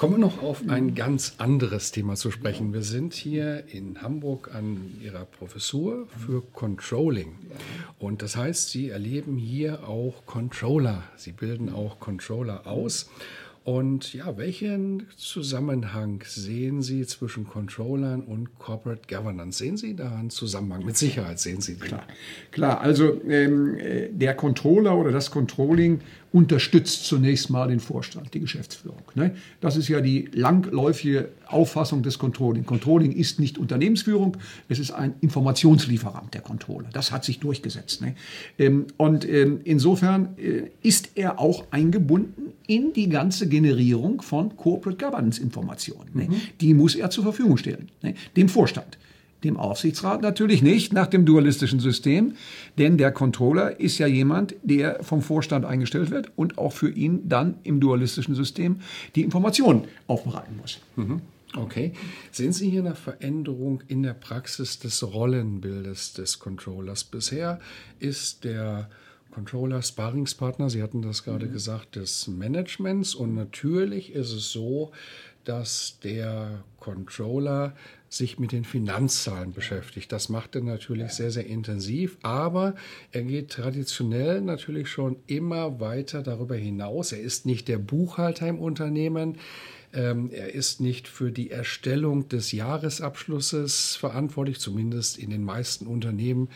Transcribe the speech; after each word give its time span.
Kommen 0.00 0.14
wir 0.14 0.18
noch 0.18 0.42
auf 0.42 0.66
ein 0.66 0.94
ganz 0.94 1.34
anderes 1.36 1.92
Thema 1.92 2.14
zu 2.14 2.30
sprechen. 2.30 2.72
Wir 2.72 2.80
sind 2.80 3.12
hier 3.12 3.64
in 3.70 4.00
Hamburg 4.00 4.50
an 4.54 4.94
Ihrer 5.04 5.26
Professur 5.26 6.06
für 6.06 6.40
Controlling. 6.54 7.34
Und 7.98 8.22
das 8.22 8.34
heißt, 8.34 8.70
Sie 8.70 8.88
erleben 8.88 9.36
hier 9.36 9.86
auch 9.86 10.24
Controller. 10.24 11.02
Sie 11.16 11.32
bilden 11.32 11.70
auch 11.70 12.00
Controller 12.00 12.66
aus. 12.66 13.10
Und 13.62 14.14
ja, 14.14 14.38
welchen 14.38 15.06
Zusammenhang 15.18 16.24
sehen 16.26 16.80
Sie 16.80 17.04
zwischen 17.04 17.46
Controllern 17.46 18.22
und 18.22 18.58
Corporate 18.58 19.02
Governance? 19.06 19.58
Sehen 19.58 19.76
Sie 19.76 19.94
da 19.94 20.16
einen 20.16 20.30
Zusammenhang? 20.30 20.86
Mit 20.86 20.96
Sicherheit 20.96 21.38
sehen 21.40 21.60
Sie 21.60 21.74
den. 21.74 21.88
Klar, 21.88 22.06
klar. 22.52 22.80
also 22.80 23.20
ähm, 23.28 23.76
äh, 23.78 24.08
der 24.08 24.32
Controller 24.32 24.96
oder 24.96 25.12
das 25.12 25.30
Controlling 25.30 26.00
unterstützt 26.32 27.06
zunächst 27.06 27.50
mal 27.50 27.68
den 27.68 27.80
Vorstand, 27.80 28.34
die 28.34 28.40
Geschäftsführung. 28.40 29.02
Ne? 29.14 29.34
Das 29.60 29.76
ist 29.76 29.88
ja 29.88 30.00
die 30.00 30.28
langläufige 30.32 31.30
Auffassung 31.46 32.02
des 32.02 32.18
Controlling. 32.18 32.64
Controlling 32.64 33.12
ist 33.12 33.40
nicht 33.40 33.58
Unternehmensführung, 33.58 34.36
es 34.68 34.78
ist 34.78 34.92
ein 34.92 35.14
Informationslieferant, 35.20 36.32
der 36.34 36.40
Controller. 36.40 36.88
Das 36.92 37.10
hat 37.10 37.24
sich 37.24 37.40
durchgesetzt. 37.40 38.00
Ne? 38.00 38.14
Ähm, 38.58 38.86
und 38.96 39.28
ähm, 39.28 39.60
insofern 39.64 40.36
äh, 40.38 40.70
ist 40.82 41.10
er 41.16 41.40
auch 41.40 41.64
eingebunden 41.72 42.52
in 42.68 42.92
die 42.92 43.08
ganze 43.08 43.48
Generierung 43.48 44.22
von 44.22 44.56
Corporate 44.56 45.04
Governance 45.04 45.42
Informationen. 45.42 46.10
Ne? 46.14 46.24
Mhm. 46.24 46.40
Die 46.60 46.74
muss 46.74 46.94
er 46.94 47.10
zur 47.10 47.24
Verfügung 47.24 47.56
stellen, 47.56 47.88
ne? 48.02 48.14
dem 48.36 48.48
Vorstand. 48.48 48.98
Dem 49.44 49.56
Aufsichtsrat 49.56 50.22
natürlich 50.22 50.62
nicht 50.62 50.92
nach 50.92 51.06
dem 51.06 51.24
dualistischen 51.24 51.80
System, 51.80 52.34
denn 52.78 52.98
der 52.98 53.10
Controller 53.10 53.80
ist 53.80 53.98
ja 53.98 54.06
jemand, 54.06 54.54
der 54.62 55.02
vom 55.02 55.22
Vorstand 55.22 55.64
eingestellt 55.64 56.10
wird 56.10 56.30
und 56.36 56.58
auch 56.58 56.72
für 56.72 56.90
ihn 56.90 57.28
dann 57.28 57.54
im 57.62 57.80
dualistischen 57.80 58.34
System 58.34 58.80
die 59.14 59.22
Informationen 59.22 59.84
aufbereiten 60.06 60.56
muss. 60.60 60.78
Mhm. 60.96 61.22
Okay. 61.56 61.92
Sehen 62.30 62.52
Sie 62.52 62.70
hier 62.70 62.80
eine 62.80 62.94
Veränderung 62.94 63.82
in 63.88 64.02
der 64.02 64.14
Praxis 64.14 64.78
des 64.78 65.02
Rollenbildes 65.02 66.12
des 66.12 66.38
Controllers? 66.38 67.02
Bisher 67.02 67.58
ist 67.98 68.44
der 68.44 68.88
Controller 69.30 69.80
Sparingspartner, 69.80 70.70
Sie 70.70 70.82
hatten 70.82 71.02
das 71.02 71.24
gerade 71.24 71.46
mhm. 71.46 71.52
gesagt, 71.52 71.96
des 71.96 72.26
Managements 72.28 73.14
und 73.14 73.34
natürlich 73.34 74.12
ist 74.12 74.32
es 74.32 74.50
so, 74.50 74.92
dass 75.44 75.98
der 76.02 76.64
Controller 76.78 77.74
sich 78.08 78.38
mit 78.38 78.52
den 78.52 78.64
Finanzzahlen 78.64 79.52
beschäftigt. 79.52 80.10
Das 80.10 80.28
macht 80.28 80.56
er 80.56 80.62
natürlich 80.62 81.12
sehr, 81.12 81.30
sehr 81.30 81.46
intensiv, 81.46 82.18
aber 82.22 82.74
er 83.12 83.22
geht 83.22 83.50
traditionell 83.50 84.40
natürlich 84.40 84.88
schon 84.88 85.16
immer 85.26 85.78
weiter 85.78 86.22
darüber 86.22 86.56
hinaus. 86.56 87.12
Er 87.12 87.20
ist 87.20 87.46
nicht 87.46 87.68
der 87.68 87.78
Buchhalter 87.78 88.48
im 88.48 88.58
Unternehmen. 88.58 89.38
Ähm, 89.92 90.30
er 90.32 90.54
ist 90.54 90.80
nicht 90.80 91.08
für 91.08 91.32
die 91.32 91.50
Erstellung 91.50 92.28
des 92.28 92.52
Jahresabschlusses 92.52 93.96
verantwortlich, 93.96 94.58
zumindest 94.58 95.18
in 95.18 95.30
den 95.30 95.44
meisten 95.44 95.86
Unternehmen 95.86 96.48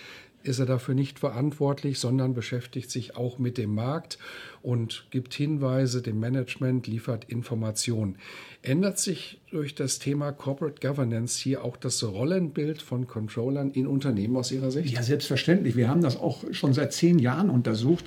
ist 0.45 0.59
er 0.59 0.67
dafür 0.67 0.95
nicht 0.95 1.19
verantwortlich, 1.19 1.99
sondern 1.99 2.35
beschäftigt 2.35 2.91
sich 2.91 3.17
auch 3.17 3.39
mit 3.39 3.59
dem 3.59 3.75
Markt 3.75 4.19
und 4.63 5.07
gibt 5.11 5.35
Hinweise 5.35 6.03
dem 6.03 6.21
Management, 6.21 6.87
liefert 6.87 7.25
Informationen. 7.25 8.17
Ändert 8.63 8.99
sich 8.99 9.41
durch 9.51 9.75
das 9.75 9.99
Thema 9.99 10.33
Corporate 10.33 10.87
Governance 10.87 11.43
hier 11.43 11.65
auch 11.65 11.77
das 11.77 12.03
Rollenbild 12.05 12.83
von 12.83 13.07
Controllern 13.07 13.71
in 13.71 13.87
Unternehmen 13.87 14.37
aus 14.37 14.53
Ihrer 14.53 14.71
Sicht? 14.71 14.95
Ja, 14.95 15.03
selbstverständlich. 15.03 15.77
Wir 15.77 15.89
haben 15.89 16.03
das 16.03 16.17
auch 16.17 16.45
schon 16.53 16.75
seit 16.75 16.93
zehn 16.93 17.19
Jahren 17.19 17.51
untersucht 17.51 18.05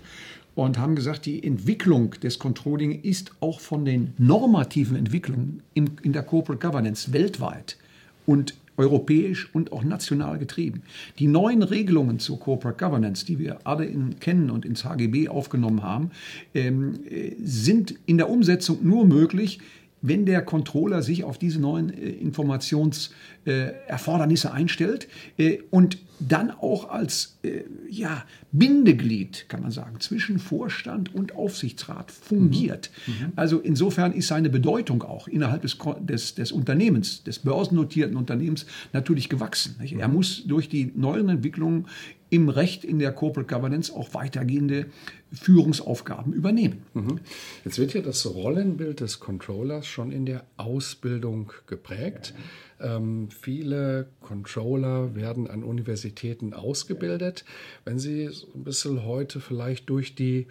und 0.56 0.78
haben 0.78 0.96
gesagt, 0.96 1.26
die 1.26 1.44
Entwicklung 1.44 2.12
des 2.22 2.40
Controlling 2.40 3.04
ist 3.04 3.32
auch 3.40 3.60
von 3.60 3.86
den 3.86 4.14
normativen 4.18 4.96
Entwicklungen 4.96 5.62
in, 5.74 5.92
der 6.04 6.24
Corporate 6.24 6.66
Governance 6.66 7.14
weltweit 7.14 7.78
und 8.26 8.56
europäisch 8.78 9.50
und 9.54 9.72
auch 9.72 9.84
national 9.84 10.38
getrieben. 10.38 10.84
Die 11.20 11.28
neuen 11.28 11.64
Regelungen 11.64 12.20
zur 12.20 12.40
Corporate 12.40 12.84
Governance, 12.84 13.26
die 13.26 13.40
wir 13.40 13.60
alle 13.64 13.86
in, 13.86 14.20
kennen 14.20 14.50
und 14.50 14.66
ins 14.66 14.86
HGB 14.86 15.30
aufgenommen 15.30 15.84
haben, 15.84 16.12
ähm, 16.54 17.00
äh, 17.10 17.32
sind 17.44 17.96
in 18.06 18.18
der 18.18 18.30
Umsetzung 18.30 18.80
nur 18.84 19.06
möglich, 19.06 19.60
wenn 20.02 20.26
der 20.26 20.42
Controller 20.42 21.02
sich 21.02 21.24
auf 21.24 21.38
diese 21.38 21.60
neuen 21.60 21.94
äh, 21.94 22.10
Informationserfordernisse 22.10 24.48
äh, 24.48 24.52
einstellt 24.52 25.08
äh, 25.38 25.60
und 25.72 25.98
dann 26.20 26.52
auch 26.52 26.90
als 26.90 27.38
äh, 27.44 27.62
ja, 27.90 28.26
Bindeglied, 28.52 29.46
kann 29.50 29.62
man 29.62 29.72
sagen, 29.72 30.00
zwischen 30.00 30.40
Vorstand 30.40 31.14
und 31.14 31.36
Aufsichtsrat 31.36 32.12
fungiert. 32.12 32.90
Mhm. 33.06 33.14
mhm. 33.14 33.34
Also 33.36 33.60
insofern 33.60 34.14
ist 34.14 34.28
seine 34.28 34.50
Bedeutung 34.50 35.04
auch 35.04 35.28
innerhalb 35.28 35.62
des, 35.62 35.78
des, 36.02 36.36
des 36.36 36.52
Unternehmens, 36.52 37.24
des 37.24 37.40
börsennotierten 37.40 38.18
Unternehmens 38.18 38.66
natürlich 38.94 39.30
gewachsen. 39.30 39.76
Mhm. 39.80 40.00
Er 40.00 40.08
muss 40.08 40.46
durch 40.48 40.70
die 40.70 40.92
neuen 40.96 41.30
Entwicklungen 41.30 41.86
im 42.30 42.50
Recht 42.50 42.84
in 42.84 43.00
der 43.00 43.12
Corporate 43.12 43.54
Governance 43.54 43.94
auch 43.94 44.14
weitergehende 44.14 44.88
Führungsaufgaben 45.32 46.34
übernehmen. 46.34 46.84
Mhm. 46.94 47.20
Jetzt 47.66 47.80
wird 47.80 47.94
ja 47.94 48.02
das 48.02 48.26
Rollenbild 48.26 49.00
des 49.00 49.20
Controllers 49.20 49.88
schon 49.88 50.12
in 50.12 50.26
der 50.26 50.44
Ausbildung 50.58 51.52
geprägt. 51.68 52.34
Ähm, 52.80 53.30
viele 53.30 54.08
Controller 54.22 55.16
werden 55.16 55.50
an 55.50 55.64
Universitäten 55.64 56.54
ausgebildet. 56.54 57.44
Wenn 57.86 58.00
Sie 58.00 58.30
ein 58.56 58.64
bisschen 58.64 59.06
heute 59.06 59.40
vielleicht 59.40 59.90
durch 59.90 60.16
die 60.16 60.48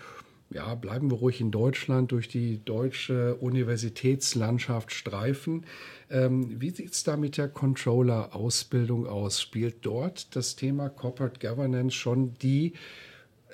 ja, 0.50 0.74
bleiben 0.74 1.10
wir 1.10 1.18
ruhig 1.18 1.40
in 1.40 1.50
Deutschland, 1.50 2.12
durch 2.12 2.28
die 2.28 2.64
deutsche 2.64 3.34
Universitätslandschaft 3.36 4.92
streifen. 4.92 5.66
Ähm, 6.08 6.60
wie 6.60 6.70
sieht 6.70 6.92
es 6.92 7.02
da 7.02 7.16
mit 7.16 7.36
der 7.36 7.48
Controller-Ausbildung 7.48 9.06
aus? 9.06 9.42
Spielt 9.42 9.84
dort 9.84 10.36
das 10.36 10.54
Thema 10.54 10.88
Corporate 10.88 11.40
Governance 11.40 11.96
schon 11.96 12.34
die 12.38 12.74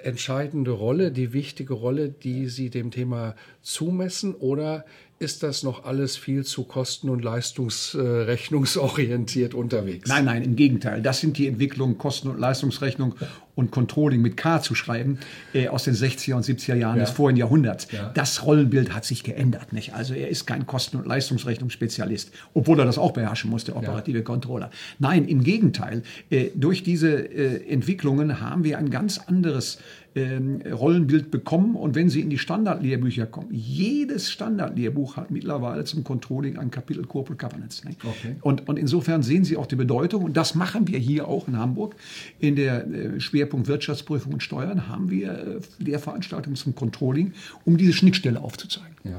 entscheidende 0.02 0.72
Rolle, 0.72 1.12
die 1.12 1.32
wichtige 1.32 1.72
Rolle, 1.74 2.08
die 2.10 2.48
Sie 2.48 2.70
dem 2.70 2.90
Thema 2.90 3.36
zumessen? 3.62 4.34
Oder 4.34 4.84
ist 5.18 5.42
das 5.42 5.62
noch 5.62 5.84
alles 5.84 6.16
viel 6.16 6.44
zu 6.44 6.64
kosten- 6.64 7.08
und 7.08 7.22
leistungsrechnungsorientiert 7.22 9.54
unterwegs? 9.54 10.08
Nein, 10.08 10.24
nein, 10.24 10.42
im 10.42 10.56
Gegenteil. 10.56 11.00
Das 11.00 11.20
sind 11.20 11.38
die 11.38 11.46
Entwicklungen 11.46 11.96
Kosten- 11.96 12.26
und 12.28 12.40
Leistungsrechnung 12.40 13.14
und 13.54 13.70
Controlling 13.70 14.22
mit 14.22 14.36
K 14.36 14.62
zu 14.62 14.74
schreiben 14.74 15.18
äh, 15.52 15.68
aus 15.68 15.84
den 15.84 15.94
60er 15.94 16.34
und 16.34 16.44
70er 16.44 16.74
Jahren 16.74 16.98
ja. 16.98 17.04
des 17.04 17.12
vorigen 17.12 17.38
Jahrhunderts. 17.38 17.88
Ja. 17.92 18.10
Das 18.14 18.44
Rollenbild 18.44 18.94
hat 18.94 19.04
sich 19.04 19.24
geändert. 19.24 19.72
Nicht? 19.72 19.94
Also 19.94 20.14
er 20.14 20.28
ist 20.28 20.46
kein 20.46 20.66
Kosten- 20.66 20.96
und 20.96 21.06
Leistungsrechnungsspezialist, 21.06 22.32
obwohl 22.54 22.78
er 22.78 22.86
das 22.86 22.98
auch 22.98 23.12
beherrschen 23.12 23.50
muss, 23.50 23.64
der 23.64 23.76
operative 23.76 24.18
ja. 24.18 24.24
Controller. 24.24 24.70
Nein, 24.98 25.26
im 25.26 25.44
Gegenteil. 25.44 26.02
Äh, 26.30 26.50
durch 26.54 26.82
diese 26.82 27.12
äh, 27.12 27.68
Entwicklungen 27.70 28.40
haben 28.40 28.64
wir 28.64 28.78
ein 28.78 28.90
ganz 28.90 29.18
anderes 29.18 29.78
ähm, 30.14 30.60
Rollenbild 30.70 31.30
bekommen. 31.30 31.76
Und 31.76 31.94
wenn 31.94 32.08
Sie 32.08 32.20
in 32.20 32.30
die 32.30 32.38
Standardlehrbücher 32.38 33.26
kommen, 33.26 33.48
jedes 33.52 34.30
Standardlehrbuch 34.30 35.16
hat 35.16 35.30
mittlerweile 35.30 35.84
zum 35.84 36.04
Controlling 36.04 36.58
ein 36.58 36.70
Kapitel 36.70 37.04
Corporate 37.06 37.44
Governance. 37.44 37.86
Ne? 37.86 37.96
Okay. 38.02 38.36
Und, 38.42 38.68
und 38.68 38.78
insofern 38.78 39.22
sehen 39.22 39.44
Sie 39.44 39.56
auch 39.56 39.66
die 39.66 39.76
Bedeutung. 39.76 40.24
Und 40.24 40.36
das 40.36 40.54
machen 40.54 40.88
wir 40.88 40.98
hier 40.98 41.28
auch 41.28 41.48
in 41.48 41.58
Hamburg. 41.58 41.96
In 42.38 42.56
der 42.56 42.86
äh, 42.86 43.20
Schwerpunkt 43.42 43.66
Wirtschaftsprüfung 43.66 44.34
und 44.34 44.42
Steuern 44.42 44.88
haben 44.88 45.10
wir 45.10 45.32
äh, 45.32 45.60
Lehrveranstaltungen 45.78 46.56
zum 46.56 46.76
Controlling, 46.76 47.32
um 47.64 47.76
diese 47.76 47.92
Schnittstelle 47.92 48.40
aufzuzeigen. 48.40 48.94
Ja. 49.04 49.18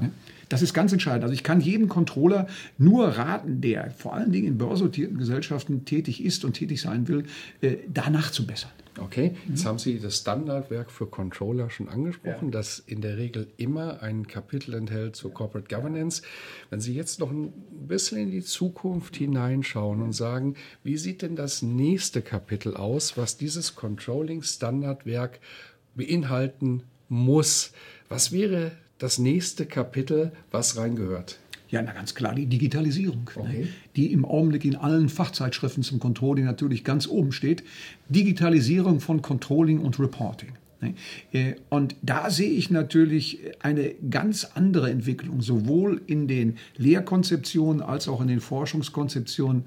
Das 0.53 0.61
ist 0.61 0.75
ganz 0.75 0.93
entscheidend. 0.93 1.23
Also 1.23 1.33
ich 1.33 1.41
kann 1.41 1.61
jedem 1.61 1.89
Controller 1.89 2.45
nur 2.77 3.07
raten, 3.07 3.59
der 3.59 3.89
vor 3.89 4.13
allen 4.13 4.31
Dingen 4.31 4.45
in 4.49 4.57
börsennotierten 4.59 5.17
Gesellschaften 5.17 5.83
tätig 5.83 6.23
ist 6.23 6.45
und 6.45 6.53
tätig 6.53 6.79
sein 6.79 7.07
will, 7.07 7.23
äh, 7.61 7.77
danach 7.91 8.29
zu 8.29 8.45
bessern. 8.45 8.69
Okay, 8.99 9.35
jetzt 9.49 9.63
mhm. 9.63 9.67
haben 9.69 9.79
Sie 9.79 9.97
das 9.97 10.17
Standardwerk 10.17 10.91
für 10.91 11.07
Controller 11.07 11.71
schon 11.71 11.89
angesprochen, 11.89 12.45
ja. 12.45 12.51
das 12.51 12.77
in 12.77 13.01
der 13.01 13.17
Regel 13.17 13.47
immer 13.57 14.03
ein 14.03 14.27
Kapitel 14.27 14.75
enthält 14.75 15.15
zur 15.15 15.33
Corporate 15.33 15.75
Governance. 15.75 16.21
Wenn 16.69 16.79
Sie 16.79 16.93
jetzt 16.93 17.19
noch 17.19 17.31
ein 17.31 17.51
bisschen 17.87 18.19
in 18.19 18.29
die 18.29 18.43
Zukunft 18.43 19.15
hineinschauen 19.15 20.03
und 20.03 20.13
sagen, 20.13 20.53
wie 20.83 20.97
sieht 20.97 21.23
denn 21.23 21.35
das 21.35 21.63
nächste 21.63 22.21
Kapitel 22.21 22.77
aus, 22.77 23.17
was 23.17 23.37
dieses 23.37 23.75
Controlling-Standardwerk 23.75 25.39
beinhalten 25.95 26.83
muss. 27.09 27.71
Was 28.09 28.31
wäre 28.31 28.73
das 29.03 29.19
nächste 29.19 29.65
Kapitel, 29.65 30.31
was 30.49 30.77
reingehört? 30.77 31.37
Ja, 31.67 31.81
na 31.81 31.91
ganz 31.91 32.15
klar, 32.15 32.33
die 32.35 32.45
Digitalisierung, 32.45 33.29
ne? 33.35 33.41
okay. 33.41 33.61
ne, 33.63 33.67
die 33.97 34.13
im 34.13 34.23
Augenblick 34.23 34.63
in 34.63 34.77
allen 34.77 35.09
Fachzeitschriften 35.09 35.83
zum 35.83 35.99
Controlling 35.99 36.45
natürlich 36.45 36.85
ganz 36.85 37.05
oben 37.05 37.33
steht. 37.33 37.63
Digitalisierung 38.07 39.01
von 39.01 39.21
Controlling 39.21 39.79
und 39.79 39.99
Reporting. 39.99 40.53
Ne? 40.79 40.93
Äh, 41.33 41.55
und 41.69 41.97
da 42.01 42.29
sehe 42.29 42.51
ich 42.51 42.69
natürlich 42.69 43.39
eine 43.59 43.93
ganz 44.09 44.45
andere 44.55 44.89
Entwicklung, 44.89 45.41
sowohl 45.41 46.01
in 46.07 46.29
den 46.29 46.55
Lehrkonzeptionen 46.77 47.81
als 47.81 48.07
auch 48.07 48.21
in 48.21 48.29
den 48.29 48.39
Forschungskonzeptionen 48.39 49.65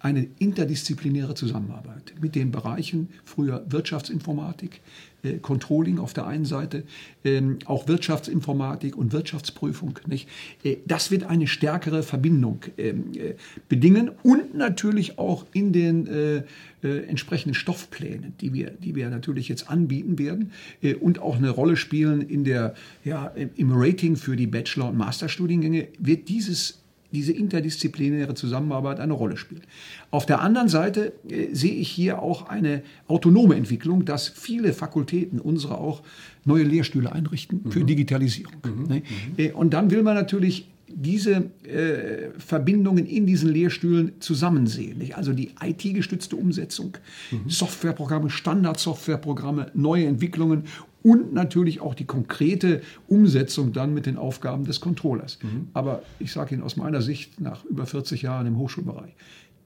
eine 0.00 0.26
interdisziplinäre 0.38 1.34
Zusammenarbeit 1.34 2.14
mit 2.20 2.34
den 2.34 2.50
Bereichen 2.50 3.08
früher 3.24 3.64
Wirtschaftsinformatik, 3.68 4.80
äh, 5.22 5.38
Controlling 5.38 5.98
auf 5.98 6.12
der 6.12 6.26
einen 6.26 6.44
Seite, 6.44 6.84
ähm, 7.24 7.58
auch 7.64 7.88
Wirtschaftsinformatik 7.88 8.96
und 8.96 9.12
Wirtschaftsprüfung. 9.12 9.98
Nicht? 10.06 10.28
Äh, 10.62 10.76
das 10.86 11.10
wird 11.10 11.24
eine 11.24 11.46
stärkere 11.46 12.02
Verbindung 12.02 12.60
ähm, 12.76 13.12
äh, 13.14 13.34
bedingen 13.68 14.10
und 14.22 14.54
natürlich 14.54 15.18
auch 15.18 15.46
in 15.52 15.72
den 15.72 16.06
äh, 16.06 16.42
äh, 16.82 17.06
entsprechenden 17.06 17.54
Stoffplänen, 17.54 18.34
die 18.40 18.52
wir, 18.52 18.70
die 18.70 18.94
wir 18.94 19.08
natürlich 19.08 19.48
jetzt 19.48 19.70
anbieten 19.70 20.18
werden 20.18 20.52
äh, 20.82 20.94
und 20.94 21.20
auch 21.20 21.36
eine 21.36 21.50
Rolle 21.50 21.76
spielen 21.76 22.20
in 22.20 22.44
der, 22.44 22.74
ja, 23.04 23.32
im 23.56 23.72
Rating 23.72 24.16
für 24.16 24.36
die 24.36 24.46
Bachelor- 24.46 24.90
und 24.90 24.96
Masterstudiengänge, 24.96 25.88
wird 25.98 26.28
dieses 26.28 26.78
diese 27.12 27.32
interdisziplinäre 27.32 28.34
Zusammenarbeit 28.34 29.00
eine 29.00 29.12
Rolle 29.12 29.36
spielt. 29.36 29.62
Auf 30.10 30.26
der 30.26 30.40
anderen 30.40 30.68
Seite 30.68 31.12
äh, 31.28 31.48
sehe 31.52 31.74
ich 31.74 31.88
hier 31.88 32.22
auch 32.22 32.48
eine 32.48 32.82
autonome 33.08 33.54
Entwicklung, 33.56 34.04
dass 34.04 34.28
viele 34.28 34.72
Fakultäten 34.72 35.40
unsere 35.40 35.78
auch 35.78 36.02
neue 36.44 36.64
Lehrstühle 36.64 37.12
einrichten 37.12 37.70
für 37.70 37.80
mhm. 37.80 37.86
Digitalisierung. 37.86 38.54
Mhm. 38.64 38.82
Ne? 38.88 38.94
Mhm. 38.96 39.04
Äh, 39.36 39.52
und 39.52 39.74
dann 39.74 39.90
will 39.90 40.02
man 40.02 40.14
natürlich 40.14 40.68
diese 40.88 41.50
äh, 41.64 42.30
Verbindungen 42.38 43.06
in 43.06 43.26
diesen 43.26 43.50
Lehrstühlen 43.50 44.12
zusammensehen. 44.20 44.98
Nicht? 44.98 45.16
Also 45.16 45.32
die 45.32 45.50
IT-gestützte 45.60 46.36
Umsetzung, 46.36 46.96
mhm. 47.30 47.48
Softwareprogramme, 47.48 48.30
Standard-Softwareprogramme, 48.30 49.70
neue 49.74 50.06
Entwicklungen 50.06 50.64
und 51.02 51.32
natürlich 51.32 51.80
auch 51.80 51.94
die 51.94 52.04
konkrete 52.04 52.82
Umsetzung 53.08 53.72
dann 53.72 53.94
mit 53.94 54.06
den 54.06 54.16
Aufgaben 54.16 54.64
des 54.64 54.80
Controllers. 54.80 55.38
Mhm. 55.42 55.68
Aber 55.72 56.02
ich 56.18 56.32
sage 56.32 56.54
Ihnen 56.54 56.62
aus 56.62 56.76
meiner 56.76 57.02
Sicht 57.02 57.40
nach 57.40 57.64
über 57.64 57.86
40 57.86 58.22
Jahren 58.22 58.46
im 58.46 58.58
Hochschulbereich, 58.58 59.14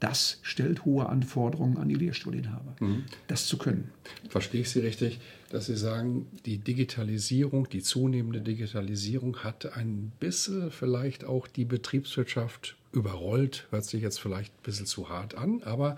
das 0.00 0.38
stellt 0.42 0.84
hohe 0.84 1.08
Anforderungen 1.08 1.76
an 1.76 1.88
die 1.88 1.94
Lehrstuhlinhaber, 1.94 2.74
mhm. 2.80 3.04
das 3.28 3.46
zu 3.46 3.58
können. 3.58 3.90
Verstehe 4.28 4.62
ich 4.62 4.70
Sie 4.70 4.80
richtig, 4.80 5.20
dass 5.50 5.66
Sie 5.66 5.76
sagen, 5.76 6.26
die 6.46 6.58
Digitalisierung, 6.58 7.68
die 7.68 7.82
zunehmende 7.82 8.40
Digitalisierung 8.40 9.38
hat 9.38 9.76
ein 9.76 10.12
bisschen 10.18 10.70
vielleicht 10.70 11.24
auch 11.24 11.46
die 11.46 11.64
Betriebswirtschaft 11.64 12.76
überrollt. 12.92 13.66
Hört 13.70 13.84
sich 13.84 14.02
jetzt 14.02 14.20
vielleicht 14.20 14.52
ein 14.52 14.62
bisschen 14.62 14.86
zu 14.86 15.08
hart 15.08 15.36
an, 15.36 15.62
aber 15.62 15.96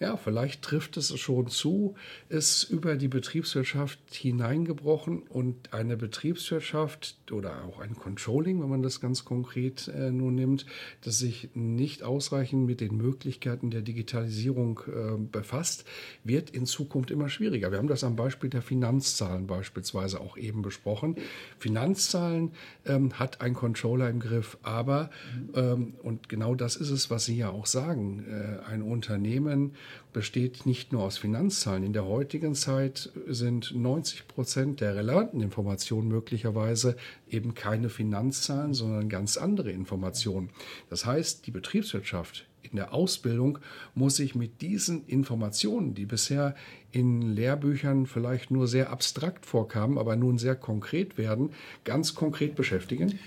ja, 0.00 0.16
vielleicht 0.16 0.62
trifft 0.62 0.96
es 0.96 1.16
schon 1.18 1.48
zu, 1.48 1.94
ist 2.30 2.64
über 2.64 2.96
die 2.96 3.08
Betriebswirtschaft 3.08 3.98
hineingebrochen 4.10 5.24
und 5.28 5.74
eine 5.74 5.98
Betriebswirtschaft 5.98 7.16
oder 7.30 7.64
auch 7.64 7.80
ein 7.80 7.94
Controlling, 7.94 8.62
wenn 8.62 8.70
man 8.70 8.82
das 8.82 9.02
ganz 9.02 9.26
konkret 9.26 9.88
äh, 9.88 10.10
nur 10.10 10.32
nimmt, 10.32 10.64
das 11.02 11.18
sich 11.18 11.50
nicht 11.52 12.02
ausreichend 12.02 12.66
mit 12.66 12.80
den 12.80 12.96
Möglichkeiten 12.96 13.70
der 13.70 13.82
Digitalisierung 13.82 14.80
äh, 14.86 15.18
befasst, 15.18 15.84
wird 16.24 16.48
in 16.48 16.64
Zukunft 16.64 17.10
immer 17.10 17.28
schwieriger. 17.28 17.70
Wir 17.70 17.76
haben 17.76 17.86
das 17.86 18.02
am 18.02 18.16
Beispiel 18.16 18.48
der 18.48 18.62
Finanzzahlen 18.62 19.46
beispielsweise 19.46 20.18
auch 20.22 20.38
eben 20.38 20.62
besprochen. 20.62 21.16
Finanzzahlen 21.58 22.52
ähm, 22.86 23.18
hat 23.18 23.42
ein 23.42 23.52
Controller 23.52 24.08
im 24.08 24.20
Griff, 24.20 24.56
aber, 24.62 25.10
ähm, 25.54 25.92
und 26.02 26.30
genau 26.30 26.54
das 26.54 26.76
ist 26.76 26.90
es, 26.90 27.10
was 27.10 27.26
Sie 27.26 27.36
ja 27.36 27.50
auch 27.50 27.66
sagen, 27.66 28.24
äh, 28.26 28.64
ein 28.64 28.80
Unternehmen, 28.80 29.74
besteht 30.12 30.66
nicht 30.66 30.92
nur 30.92 31.02
aus 31.02 31.18
Finanzzahlen. 31.18 31.84
In 31.84 31.92
der 31.92 32.06
heutigen 32.06 32.54
Zeit 32.54 33.10
sind 33.26 33.74
90 33.74 34.28
Prozent 34.28 34.80
der 34.80 34.96
relevanten 34.96 35.40
Informationen 35.40 36.08
möglicherweise 36.08 36.96
eben 37.28 37.54
keine 37.54 37.88
Finanzzahlen, 37.88 38.74
sondern 38.74 39.08
ganz 39.08 39.36
andere 39.36 39.70
Informationen. 39.70 40.50
Das 40.88 41.06
heißt, 41.06 41.46
die 41.46 41.50
Betriebswirtschaft 41.50 42.46
in 42.62 42.76
der 42.76 42.92
Ausbildung 42.92 43.58
muss 43.94 44.16
sich 44.16 44.34
mit 44.34 44.60
diesen 44.60 45.06
Informationen, 45.06 45.94
die 45.94 46.06
bisher 46.06 46.54
in 46.92 47.22
Lehrbüchern 47.22 48.06
vielleicht 48.06 48.50
nur 48.50 48.68
sehr 48.68 48.90
abstrakt 48.90 49.46
vorkamen, 49.46 49.98
aber 49.98 50.16
nun 50.16 50.38
sehr 50.38 50.56
konkret 50.56 51.18
werden, 51.18 51.50
ganz 51.84 52.14
konkret 52.14 52.54
beschäftigen. 52.54 53.18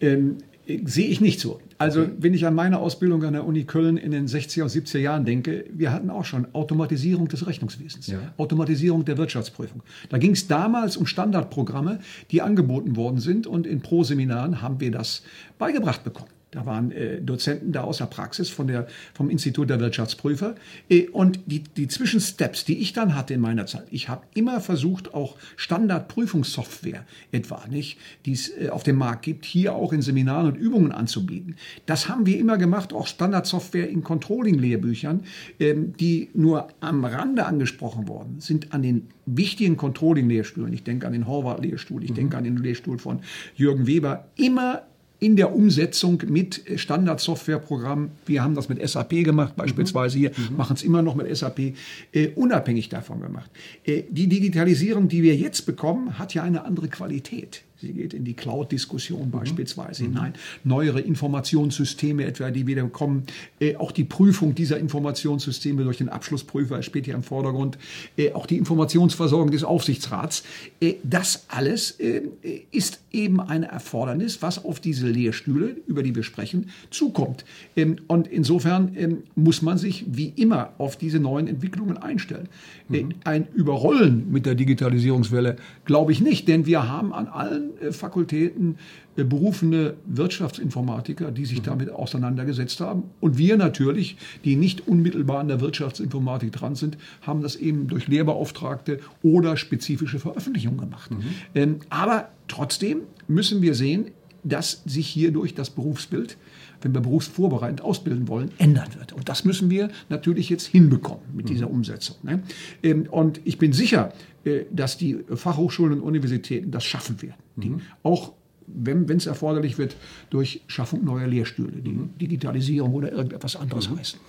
Ähm, 0.00 0.38
sehe 0.84 1.08
ich 1.08 1.20
nicht 1.20 1.40
so. 1.40 1.60
Also, 1.78 2.06
wenn 2.18 2.34
ich 2.34 2.46
an 2.46 2.54
meine 2.54 2.78
Ausbildung 2.78 3.24
an 3.24 3.32
der 3.32 3.44
Uni 3.44 3.64
Köln 3.64 3.96
in 3.96 4.12
den 4.12 4.28
60er 4.28 4.62
und 4.62 4.70
70er 4.70 4.98
Jahren 4.98 5.24
denke, 5.24 5.64
wir 5.72 5.92
hatten 5.92 6.10
auch 6.10 6.24
schon 6.24 6.46
Automatisierung 6.54 7.28
des 7.28 7.46
Rechnungswesens, 7.46 8.06
ja. 8.06 8.18
Automatisierung 8.36 9.04
der 9.04 9.18
Wirtschaftsprüfung. 9.18 9.82
Da 10.08 10.18
ging 10.18 10.32
es 10.32 10.46
damals 10.46 10.96
um 10.96 11.06
Standardprogramme, 11.06 11.98
die 12.30 12.42
angeboten 12.42 12.96
worden 12.96 13.18
sind 13.18 13.46
und 13.46 13.66
in 13.66 13.80
Pro-Seminaren 13.80 14.62
haben 14.62 14.80
wir 14.80 14.92
das 14.92 15.22
beigebracht 15.58 16.04
bekommen. 16.04 16.30
Da 16.52 16.66
waren 16.66 16.92
äh, 16.92 17.20
Dozenten 17.20 17.72
da 17.72 17.82
aus 17.82 17.98
der 17.98 18.06
Praxis 18.06 18.50
von 18.50 18.68
der, 18.68 18.86
vom 19.14 19.30
Institut 19.30 19.70
der 19.70 19.80
Wirtschaftsprüfer. 19.80 20.54
Äh, 20.88 21.08
und 21.08 21.40
die, 21.46 21.60
die 21.64 21.88
Zwischensteps, 21.88 22.64
die 22.64 22.78
ich 22.78 22.92
dann 22.92 23.16
hatte 23.16 23.34
in 23.34 23.40
meiner 23.40 23.66
Zeit, 23.66 23.86
ich 23.90 24.08
habe 24.08 24.22
immer 24.34 24.60
versucht, 24.60 25.14
auch 25.14 25.36
Standardprüfungssoftware 25.56 27.04
etwa, 27.32 27.66
nicht, 27.68 27.98
die 28.26 28.32
es 28.32 28.50
äh, 28.50 28.68
auf 28.68 28.82
dem 28.82 28.96
Markt 28.96 29.22
gibt, 29.22 29.46
hier 29.46 29.74
auch 29.74 29.92
in 29.92 30.02
Seminaren 30.02 30.52
und 30.52 30.56
Übungen 30.56 30.92
anzubieten. 30.92 31.56
Das 31.86 32.08
haben 32.08 32.26
wir 32.26 32.38
immer 32.38 32.58
gemacht, 32.58 32.92
auch 32.92 33.06
Standardsoftware 33.06 33.88
in 33.88 34.04
Controlling-Lehrbüchern, 34.04 35.24
ähm, 35.58 35.94
die 35.96 36.28
nur 36.34 36.68
am 36.80 37.04
Rande 37.04 37.46
angesprochen 37.46 38.08
worden 38.08 38.40
sind 38.40 38.74
an 38.74 38.82
den 38.82 39.08
wichtigen 39.24 39.78
Controlling-Lehrstühlen. 39.78 40.72
Ich 40.72 40.84
denke 40.84 41.06
an 41.06 41.14
den 41.14 41.26
Horvath-Lehrstuhl, 41.26 42.04
ich 42.04 42.10
mhm. 42.10 42.16
denke 42.16 42.36
an 42.36 42.44
den 42.44 42.58
Lehrstuhl 42.58 42.98
von 42.98 43.20
Jürgen 43.56 43.86
Weber. 43.86 44.26
Immer 44.36 44.82
in 45.22 45.36
der 45.36 45.54
Umsetzung 45.54 46.20
mit 46.26 46.62
Standardsoftwareprogrammen. 46.74 48.10
Wir 48.26 48.42
haben 48.42 48.56
das 48.56 48.68
mit 48.68 48.86
SAP 48.86 49.24
gemacht, 49.24 49.54
beispielsweise 49.54 50.18
hier, 50.18 50.32
mhm. 50.36 50.56
machen 50.56 50.74
es 50.74 50.82
immer 50.82 51.00
noch 51.00 51.14
mit 51.14 51.34
SAP, 51.34 51.74
äh, 52.12 52.28
unabhängig 52.34 52.88
davon 52.88 53.20
gemacht. 53.20 53.50
Äh, 53.84 54.02
die 54.10 54.26
Digitalisierung, 54.26 55.06
die 55.06 55.22
wir 55.22 55.36
jetzt 55.36 55.64
bekommen, 55.64 56.18
hat 56.18 56.34
ja 56.34 56.42
eine 56.42 56.64
andere 56.64 56.88
Qualität. 56.88 57.62
Sie 57.82 57.92
geht 57.94 58.14
in 58.14 58.24
die 58.24 58.34
Cloud-Diskussion 58.34 59.26
mhm. 59.26 59.30
beispielsweise 59.32 60.04
mhm. 60.04 60.08
hinein. 60.08 60.34
Neuere 60.62 61.00
Informationssysteme 61.00 62.24
etwa, 62.24 62.52
die 62.52 62.68
wieder 62.68 62.84
kommen. 62.84 63.24
Äh, 63.58 63.74
auch 63.74 63.90
die 63.90 64.04
Prüfung 64.04 64.54
dieser 64.54 64.78
Informationssysteme 64.78 65.82
durch 65.82 65.98
den 65.98 66.08
Abschlussprüfer 66.08 66.80
spielt 66.84 67.06
hier 67.06 67.14
im 67.14 67.24
Vordergrund. 67.24 67.78
Äh, 68.16 68.34
auch 68.34 68.46
die 68.46 68.56
Informationsversorgung 68.56 69.50
des 69.50 69.64
Aufsichtsrats. 69.64 70.44
Äh, 70.80 70.94
das 71.02 71.46
alles 71.48 71.90
äh, 71.98 72.22
ist 72.70 73.00
eben 73.10 73.40
eine 73.40 73.66
Erfordernis, 73.66 74.42
was 74.42 74.64
auf 74.64 74.78
diese 74.78 75.08
Lehrstühle, 75.08 75.76
über 75.88 76.04
die 76.04 76.14
wir 76.14 76.22
sprechen, 76.22 76.70
zukommt. 76.90 77.44
Ähm, 77.76 77.96
und 78.06 78.28
insofern 78.28 78.96
ähm, 78.96 79.24
muss 79.34 79.60
man 79.60 79.76
sich 79.76 80.04
wie 80.08 80.32
immer 80.36 80.72
auf 80.78 80.96
diese 80.96 81.18
neuen 81.18 81.48
Entwicklungen 81.48 81.98
einstellen. 81.98 82.48
Äh, 82.92 83.02
mhm. 83.02 83.14
Ein 83.24 83.48
Überrollen 83.54 84.30
mit 84.30 84.46
der 84.46 84.54
Digitalisierungswelle 84.54 85.56
glaube 85.84 86.12
ich 86.12 86.20
nicht, 86.20 86.46
denn 86.46 86.66
wir 86.66 86.88
haben 86.88 87.12
an 87.12 87.26
allen 87.26 87.71
Fakultäten 87.90 88.78
äh, 89.16 89.24
berufene 89.24 89.94
Wirtschaftsinformatiker, 90.06 91.30
die 91.30 91.44
sich 91.44 91.60
mhm. 91.60 91.64
damit 91.64 91.90
auseinandergesetzt 91.90 92.80
haben. 92.80 93.04
Und 93.20 93.38
wir 93.38 93.56
natürlich, 93.56 94.16
die 94.44 94.56
nicht 94.56 94.86
unmittelbar 94.86 95.40
an 95.40 95.48
der 95.48 95.60
Wirtschaftsinformatik 95.60 96.52
dran 96.52 96.74
sind, 96.74 96.98
haben 97.22 97.42
das 97.42 97.56
eben 97.56 97.88
durch 97.88 98.08
Lehrbeauftragte 98.08 99.00
oder 99.22 99.56
spezifische 99.56 100.18
Veröffentlichungen 100.18 100.80
gemacht. 100.80 101.10
Mhm. 101.10 101.22
Ähm, 101.54 101.76
aber 101.88 102.28
trotzdem 102.48 103.02
müssen 103.28 103.62
wir 103.62 103.74
sehen, 103.74 104.06
dass 104.44 104.82
sich 104.84 105.06
hierdurch 105.06 105.54
das 105.54 105.70
Berufsbild, 105.70 106.36
wenn 106.82 106.94
wir 106.94 107.00
berufsvorbereitend 107.00 107.80
ausbilden 107.80 108.28
wollen, 108.28 108.50
ändern 108.58 108.88
wird. 108.96 109.12
Und 109.12 109.28
das 109.28 109.44
müssen 109.44 109.70
wir 109.70 109.90
natürlich 110.08 110.48
jetzt 110.48 110.66
hinbekommen 110.66 111.24
mit 111.34 111.48
dieser 111.48 111.66
mhm. 111.66 111.74
Umsetzung. 111.74 112.16
Ne? 112.22 112.42
Ähm, 112.82 113.06
und 113.10 113.40
ich 113.44 113.58
bin 113.58 113.72
sicher, 113.72 114.12
äh, 114.44 114.64
dass 114.70 114.96
die 114.96 115.18
Fachhochschulen 115.34 116.00
und 116.00 116.00
Universitäten 116.00 116.70
das 116.70 116.84
schaffen 116.84 117.22
werden. 117.22 117.42
Die 117.56 117.70
mhm. 117.70 117.80
auch 118.02 118.32
wenn 118.74 119.10
es 119.10 119.26
erforderlich 119.26 119.76
wird, 119.76 119.96
durch 120.30 120.62
Schaffung 120.66 121.04
neuer 121.04 121.26
Lehrstühle, 121.26 121.82
die 121.82 121.92
mhm. 121.92 122.10
Digitalisierung 122.18 122.94
oder 122.94 123.12
irgendetwas 123.12 123.56
anderes 123.56 123.90
mhm. 123.90 123.98
heißen. 123.98 124.20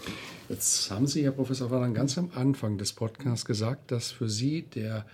Jetzt 0.50 0.92
haben 0.92 1.08
Sie, 1.08 1.24
Herr 1.24 1.32
Professor 1.32 1.72
Wallern, 1.72 1.94
ganz 1.94 2.18
am 2.18 2.30
Anfang 2.36 2.78
des 2.78 2.94
Podcasts 2.94 3.46
gesagt, 3.46 3.92
dass 3.92 4.12
für 4.12 4.28
Sie 4.28 4.64
der 4.64 5.06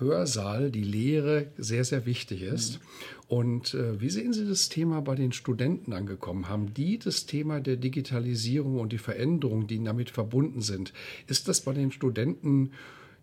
Hörsaal, 0.00 0.70
die 0.70 0.82
Lehre 0.82 1.48
sehr, 1.58 1.84
sehr 1.84 2.06
wichtig 2.06 2.42
ist. 2.42 2.80
Mhm. 2.80 2.84
Und 3.28 3.74
äh, 3.74 4.00
wie 4.00 4.10
sehen 4.10 4.32
Sie 4.32 4.48
das 4.48 4.68
Thema 4.68 5.00
bei 5.02 5.14
den 5.14 5.32
Studenten 5.32 5.92
angekommen? 5.92 6.48
Haben 6.48 6.74
die 6.74 6.98
das 6.98 7.26
Thema 7.26 7.60
der 7.60 7.76
Digitalisierung 7.76 8.80
und 8.80 8.92
die 8.92 8.98
Veränderungen, 8.98 9.66
die 9.66 9.82
damit 9.82 10.10
verbunden 10.10 10.62
sind, 10.62 10.92
ist 11.28 11.46
das 11.46 11.60
bei 11.60 11.72
den 11.72 11.92
Studenten 11.92 12.72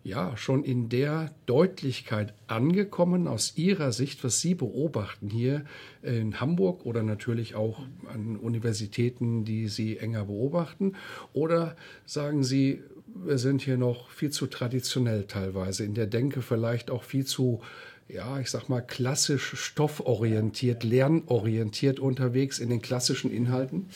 ja 0.04 0.36
schon 0.36 0.64
in 0.64 0.88
der 0.88 1.34
Deutlichkeit 1.46 2.32
angekommen 2.46 3.28
aus 3.28 3.54
Ihrer 3.56 3.92
Sicht, 3.92 4.24
was 4.24 4.40
Sie 4.40 4.54
beobachten 4.54 5.28
hier 5.28 5.64
in 6.02 6.40
Hamburg 6.40 6.86
oder 6.86 7.02
natürlich 7.02 7.54
auch 7.54 7.80
an 8.12 8.36
Universitäten, 8.36 9.44
die 9.44 9.68
Sie 9.68 9.98
enger 9.98 10.24
beobachten? 10.24 10.94
Oder 11.32 11.76
sagen 12.06 12.44
Sie, 12.44 12.82
wir 13.14 13.38
sind 13.38 13.62
hier 13.62 13.76
noch 13.76 14.10
viel 14.10 14.30
zu 14.30 14.46
traditionell 14.46 15.24
teilweise, 15.24 15.84
in 15.84 15.94
der 15.94 16.06
Denke 16.06 16.42
vielleicht 16.42 16.90
auch 16.90 17.02
viel 17.02 17.24
zu 17.24 17.60
ja, 18.08 18.40
ich 18.40 18.50
sag 18.50 18.68
mal, 18.68 18.80
klassisch 18.80 19.52
stofforientiert, 19.54 20.82
lernorientiert 20.82 22.00
unterwegs 22.00 22.58
in 22.58 22.70
den 22.70 22.80
klassischen 22.80 23.30
Inhalten? 23.30 23.86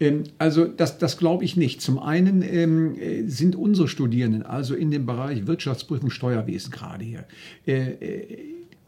Ähm, 0.00 0.24
also 0.38 0.64
das, 0.64 0.98
das 0.98 1.18
glaube 1.18 1.44
ich 1.44 1.56
nicht. 1.56 1.82
Zum 1.82 1.98
einen 1.98 2.42
ähm, 2.42 2.98
äh, 2.98 3.24
sind 3.26 3.56
unsere 3.56 3.88
Studierenden, 3.88 4.42
also 4.42 4.74
in 4.74 4.90
dem 4.90 5.04
Bereich 5.04 5.46
Wirtschaftsprüfung, 5.46 6.10
Steuerwesen 6.10 6.70
gerade 6.70 7.04
hier, 7.04 7.24
äh, 7.66 7.90
äh, 7.90 8.38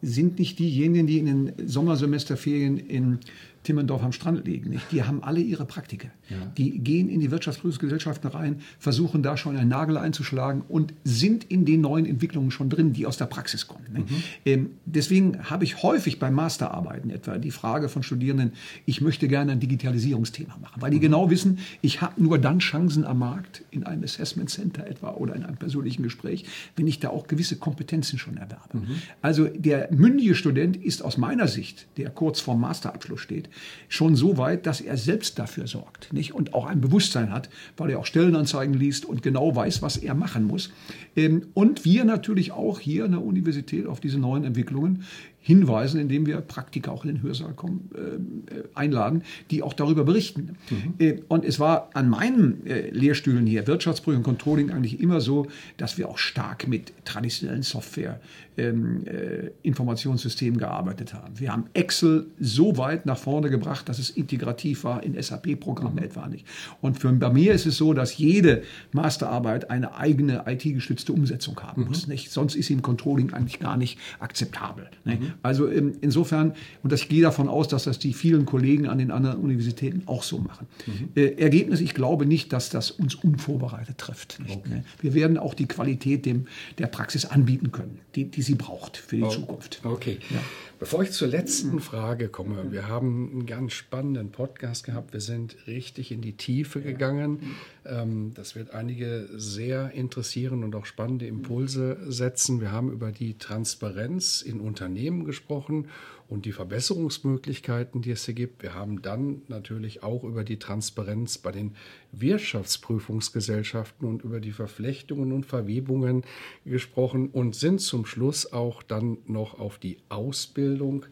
sind 0.03 0.39
nicht 0.39 0.59
diejenigen, 0.59 1.07
die 1.07 1.19
in 1.19 1.27
den 1.27 1.69
Sommersemesterferien 1.69 2.79
in 2.79 3.19
Timmendorf 3.62 4.02
am 4.02 4.12
Strand 4.12 4.47
liegen. 4.47 4.71
Nicht? 4.71 4.90
Die 4.90 5.02
haben 5.02 5.23
alle 5.23 5.40
ihre 5.40 5.67
Praktika. 5.67 6.09
Ja. 6.31 6.37
Die 6.57 6.79
gehen 6.79 7.09
in 7.11 7.21
die 7.21 7.31
Wirtschaftsprüfungsgesellschaften 7.31 8.31
rein, 8.31 8.61
versuchen 8.79 9.23
da 9.23 9.37
schon 9.37 9.57
einen 9.57 9.69
Nagel 9.69 9.99
einzuschlagen 9.99 10.62
und 10.69 10.95
sind 11.05 11.45
in 11.45 11.67
den 11.67 11.83
neuen 11.83 12.07
Entwicklungen 12.07 12.50
schon 12.50 12.71
drin, 12.71 12.95
die 12.95 13.07
aus 13.07 13.19
der 13.19 13.26
Praxis 13.26 13.67
kommen. 13.67 13.87
Mhm. 13.93 14.07
Ähm, 14.47 14.71
deswegen 14.87 15.50
habe 15.50 15.64
ich 15.64 15.83
häufig 15.83 16.19
bei 16.19 16.31
Masterarbeiten 16.31 17.11
etwa 17.11 17.37
die 17.37 17.50
Frage 17.50 17.90
von 17.90 18.02
Studierenden, 18.02 18.52
ich 18.87 19.02
möchte 19.02 19.29
gerne 19.29 19.52
ein 19.52 19.61
Digitalisierungsthema 19.61 20.57
machen, 20.57 20.81
weil 20.81 20.90
die 20.90 20.97
mhm. 20.97 21.02
genau 21.02 21.31
wissen, 21.31 21.59
ich 21.83 22.00
habe 22.00 22.23
nur 22.23 22.38
dann 22.38 22.61
Chancen 22.61 23.05
am 23.05 23.19
Markt, 23.19 23.62
in 23.71 23.85
einem 23.85 24.05
Assessment 24.05 24.49
Center 24.49 24.87
etwa 24.87 25.11
oder 25.12 25.37
in 25.37 25.45
einem 25.45 25.57
persönlichen 25.57 26.02
Gespräch, 26.02 26.47
wenn 26.76 26.87
ich 26.87 26.99
da 26.99 27.11
auch 27.11 27.26
gewisse 27.26 27.57
Kompetenzen 27.57 28.19
schon 28.19 28.38
erwerbe. 28.38 28.79
Mhm. 28.79 28.87
Also 29.21 29.49
der 29.49 29.93
mündige 29.93 30.35
Student 30.35 30.79
ist 30.79 31.02
aus 31.02 31.19
meiner 31.19 31.47
Sicht, 31.47 31.87
der 31.99 32.09
kurz 32.09 32.40
vorm 32.40 32.61
Masterabschluss 32.61 33.21
steht, 33.21 33.50
schon 33.88 34.16
so 34.16 34.38
weit, 34.38 34.66
dass 34.66 34.80
er 34.80 34.97
selbst 34.97 35.38
dafür 35.38 35.66
sorgt 35.66 36.12
nicht? 36.12 36.35
und 36.35 36.54
auch 36.54 36.66
ein 36.66 36.80
Bewusstsein 36.80 37.33
hat, 37.33 37.49
weil 37.76 37.90
er 37.90 37.99
auch 37.99 38.07
Stellenanzeigen 38.07 38.75
liest 38.75 39.04
und 39.04 39.23
genau 39.23 39.54
weiß, 39.54 39.83
was 39.83 39.97
er 39.97 40.14
machen 40.14 40.45
muss. 40.47 40.71
Ähm, 41.16 41.47
und 41.54 41.85
wir 41.85 42.04
natürlich 42.04 42.52
auch 42.52 42.80
hier 42.80 43.04
an 43.04 43.12
der 43.12 43.23
Universität 43.23 43.87
auf 43.87 44.00
diese 44.00 44.19
neuen 44.19 44.45
Entwicklungen 44.45 45.04
hinweisen, 45.43 46.01
indem 46.01 46.27
wir 46.27 46.41
Praktiker 46.41 46.93
auch 46.93 47.05
in 47.05 47.15
den 47.15 47.23
Hörsaal 47.23 47.55
kommen, 47.55 47.91
äh, 47.95 48.63
einladen, 48.75 49.23
die 49.51 49.63
auch 49.63 49.73
darüber 49.73 50.05
berichten. 50.05 50.57
Mhm. 50.71 50.95
Äh, 50.99 51.23
und 51.29 51.45
es 51.45 51.59
war 51.59 51.91
an 51.95 52.09
meinen 52.09 52.67
äh, 52.67 52.91
Lehrstühlen 52.91 53.47
hier, 53.47 53.67
Wirtschaftsprüfung, 53.67 54.23
Controlling, 54.23 54.71
eigentlich 54.71 55.01
immer 55.01 55.21
so, 55.21 55.47
dass 55.79 55.97
wir 55.97 56.09
auch 56.09 56.19
stark 56.19 56.69
mit 56.69 56.93
traditionellen 57.05 57.63
Software, 57.63 58.21
ähm, 58.61 59.07
äh, 59.07 59.51
Informationssystemen 59.63 60.59
gearbeitet 60.59 61.15
haben. 61.15 61.39
Wir 61.39 61.53
haben 61.53 61.65
Excel 61.73 62.27
so 62.39 62.77
weit 62.77 63.07
nach 63.07 63.19
vorne 63.19 63.49
gebracht, 63.49 63.89
dass 63.89 63.99
es 63.99 64.11
integrativ 64.11 64.85
war 64.85 65.03
in 65.03 65.21
SAP-Programmen 65.21 65.97
mhm. 65.97 66.03
etwa 66.03 66.27
nicht. 66.29 66.47
Und 66.81 66.99
für, 66.99 67.11
bei 67.13 67.31
mir 67.31 67.55
ist 67.55 67.67
es 67.67 67.77
so, 67.77 67.95
dass 67.95 68.19
jede 68.19 68.63
Masterarbeit 68.93 69.71
eine 69.71 69.95
eigene 69.95 70.45
IT-gestützte 70.47 71.13
Umsetzung 71.13 71.59
haben 71.61 71.83
mhm. 71.83 71.89
muss. 71.89 72.07
Nicht? 72.07 72.31
Sonst 72.31 72.55
ist 72.55 72.67
sie 72.67 72.75
im 72.75 72.83
Controlling 72.83 73.33
eigentlich 73.33 73.61
gar 73.61 73.77
nicht 73.77 73.99
akzeptabel. 74.19 74.89
Mhm. 75.05 75.30
Also 75.43 75.71
ähm, 75.71 75.95
insofern, 76.01 76.55
und 76.83 76.93
ich 76.93 77.09
gehe 77.09 77.23
davon 77.23 77.49
aus, 77.49 77.69
dass 77.69 77.85
das 77.85 77.99
die 77.99 78.13
vielen 78.13 78.47
Kollegen 78.47 78.89
an 78.89 78.99
den 78.99 79.11
anderen 79.11 79.39
Universitäten 79.39 80.03
auch 80.07 80.23
so 80.23 80.39
machen. 80.39 80.67
Mhm. 80.87 81.09
Äh, 81.15 81.35
Ergebnis, 81.35 81.81
ich 81.81 81.95
glaube 81.95 82.27
nicht, 82.27 82.53
dass 82.53 82.71
das 82.71 82.91
uns 82.91 83.15
unvorbereitet 83.15 83.99
trifft. 83.99 84.39
Okay. 84.43 84.69
Ne? 84.69 84.85
Wir 85.01 85.15
werden 85.15 85.39
auch 85.39 85.55
die 85.55 85.67
Qualität 85.67 86.27
dem, 86.27 86.47
der 86.79 86.87
Praxis 86.87 87.25
anbieten 87.25 87.73
können, 87.73 87.99
die, 88.15 88.25
die 88.25 88.43
sie 88.43 88.55
braucht 88.55 88.97
für 88.97 89.17
die 89.17 89.23
oh. 89.23 89.29
Zukunft. 89.29 89.81
Okay. 89.85 90.19
Ja. 90.31 90.41
Bevor 90.81 91.03
ich 91.03 91.13
zur 91.13 91.29
letzten 91.29 91.79
Frage 91.81 92.29
komme, 92.29 92.73
wir 92.73 92.89
haben 92.89 93.31
einen 93.33 93.45
ganz 93.45 93.75
spannenden 93.75 94.31
Podcast 94.31 94.83
gehabt. 94.83 95.13
Wir 95.13 95.21
sind 95.21 95.55
richtig 95.67 96.11
in 96.11 96.23
die 96.23 96.33
Tiefe 96.33 96.81
gegangen. 96.81 97.55
Ähm, 97.85 98.33
das 98.35 98.57
wird 98.57 98.73
einige 98.73 99.29
sehr 99.37 99.91
interessieren 99.91 100.65
und 100.65 100.75
auch 100.75 100.87
spannende 100.87 101.27
Impulse 101.27 101.99
setzen. 102.09 102.63
Wir 102.63 102.73
haben 102.73 102.91
über 102.91 103.13
die 103.13 103.37
Transparenz 103.37 104.41
in 104.41 104.59
Unternehmen 104.59 105.20
gesprochen 105.25 105.89
und 106.29 106.45
die 106.45 106.53
Verbesserungsmöglichkeiten, 106.53 108.03
die 108.03 108.12
es 108.12 108.25
hier 108.25 108.35
gibt. 108.35 108.62
Wir 108.62 108.75
haben 108.75 109.03
dann 109.03 109.43
natürlich 109.49 110.03
auch 110.03 110.25
über 110.25 110.45
die 110.45 110.59
Transparenz 110.59 111.39
bei 111.39 111.53
den 111.53 111.75
Wirtschaftsprüfungsgesellschaften 112.12 114.09
und 114.09 114.23
über 114.23 114.41
die 114.41 114.53
Verflechtungen 114.53 115.33
und 115.33 115.47
Verwebungen 115.47 116.23
gesprochen 116.65 117.31
und 117.31 117.55
sind 117.55 117.81
zum 117.81 118.07
Schluss 118.07 118.53
auch 118.53 118.83
dann 118.83 119.19
noch 119.27 119.59
auf 119.59 119.79
die 119.79 119.99
Ausbildung 120.09 121.07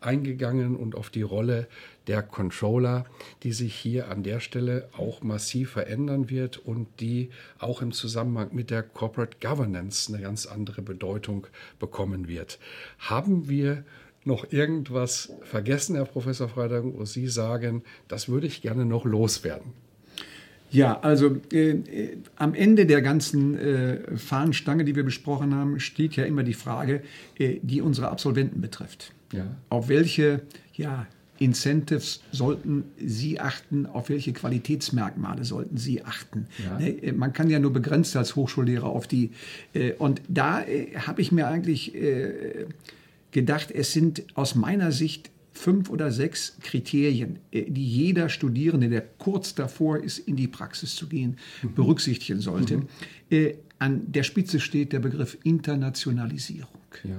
eingegangen 0.00 0.76
und 0.76 0.94
auf 0.94 1.10
die 1.10 1.22
Rolle 1.22 1.66
der 2.06 2.22
Controller, 2.22 3.04
die 3.42 3.52
sich 3.52 3.74
hier 3.74 4.10
an 4.10 4.22
der 4.22 4.40
Stelle 4.40 4.88
auch 4.96 5.22
massiv 5.22 5.70
verändern 5.70 6.30
wird 6.30 6.58
und 6.58 6.88
die 7.00 7.30
auch 7.58 7.82
im 7.82 7.92
Zusammenhang 7.92 8.48
mit 8.52 8.70
der 8.70 8.82
Corporate 8.82 9.36
Governance 9.40 10.12
eine 10.12 10.22
ganz 10.22 10.46
andere 10.46 10.82
Bedeutung 10.82 11.46
bekommen 11.78 12.28
wird. 12.28 12.58
Haben 12.98 13.48
wir 13.48 13.84
noch 14.24 14.52
irgendwas 14.52 15.32
vergessen, 15.42 15.96
Herr 15.96 16.04
Professor 16.04 16.48
Freitag, 16.48 16.84
wo 16.84 17.04
Sie 17.04 17.28
sagen, 17.28 17.82
das 18.08 18.28
würde 18.28 18.46
ich 18.46 18.62
gerne 18.62 18.84
noch 18.84 19.04
loswerden? 19.04 19.72
Ja, 20.70 21.00
also 21.00 21.36
äh, 21.50 21.70
äh, 21.70 22.18
am 22.36 22.54
Ende 22.54 22.84
der 22.84 23.00
ganzen 23.00 23.58
äh, 23.58 24.16
Fahnenstange, 24.16 24.84
die 24.84 24.94
wir 24.96 25.04
besprochen 25.04 25.54
haben, 25.54 25.80
steht 25.80 26.16
ja 26.16 26.24
immer 26.24 26.42
die 26.42 26.54
Frage, 26.54 27.02
äh, 27.38 27.58
die 27.62 27.80
unsere 27.80 28.10
Absolventen 28.10 28.60
betrifft. 28.60 29.12
Ja. 29.32 29.56
Auf 29.68 29.88
welche 29.88 30.42
ja, 30.74 31.06
Incentives 31.38 32.22
sollten 32.32 32.84
Sie 32.98 33.40
achten, 33.40 33.86
auf 33.86 34.08
welche 34.08 34.32
Qualitätsmerkmale 34.32 35.44
sollten 35.44 35.76
Sie 35.76 36.04
achten. 36.04 36.46
Ja. 36.64 36.78
Ne, 36.78 36.90
äh, 36.90 37.12
man 37.12 37.32
kann 37.32 37.50
ja 37.50 37.58
nur 37.58 37.72
begrenzt 37.72 38.16
als 38.16 38.36
Hochschullehrer 38.36 38.86
auf 38.86 39.06
die. 39.06 39.30
Äh, 39.74 39.92
und 39.92 40.22
da 40.28 40.64
habe 41.06 41.20
ich 41.20 41.32
mir 41.32 41.48
eigentlich 41.48 41.92
gedacht, 43.30 43.70
es 43.70 43.92
sind 43.92 44.24
aus 44.34 44.54
meiner 44.54 44.90
Sicht 44.92 45.30
fünf 45.58 45.90
oder 45.90 46.10
sechs 46.12 46.56
Kriterien, 46.62 47.40
äh, 47.50 47.64
die 47.68 47.86
jeder 47.86 48.28
Studierende, 48.28 48.88
der 48.88 49.02
kurz 49.18 49.54
davor 49.54 49.98
ist, 49.98 50.18
in 50.20 50.36
die 50.36 50.48
Praxis 50.48 50.94
zu 50.94 51.08
gehen, 51.08 51.36
mhm. 51.62 51.74
berücksichtigen 51.74 52.40
sollte. 52.40 52.78
Mhm. 52.78 52.88
Äh, 53.30 53.54
an 53.78 54.10
der 54.10 54.22
Spitze 54.22 54.60
steht 54.60 54.92
der 54.92 55.00
Begriff 55.00 55.36
Internationalisierung. 55.42 56.77
Ja. 57.04 57.16